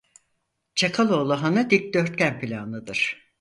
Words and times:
Çakaloğlu 0.75 1.41
Hanı 1.41 1.69
dikdörtgen 1.69 2.39
planlıdır. 2.39 3.27